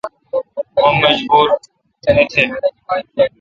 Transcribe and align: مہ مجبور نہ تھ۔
مہ 0.81 0.89
مجبور 1.01 1.47
نہ 2.15 2.23
تھ۔ 2.31 2.35